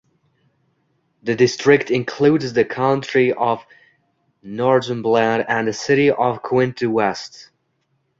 The 1.21 1.35
district 1.35 1.91
includes 1.91 2.53
the 2.53 2.65
County 2.65 3.33
of 3.33 3.63
Northumberland 4.41 5.45
and 5.47 5.67
the 5.67 5.73
City 5.73 6.09
of 6.09 6.41
Quinte 6.41 6.87
West. 6.91 7.51